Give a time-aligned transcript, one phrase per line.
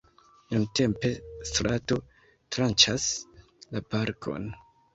[0.53, 1.11] Nuntempe
[1.49, 1.99] strato
[2.57, 3.07] tranĉas
[3.77, 4.53] la parkon.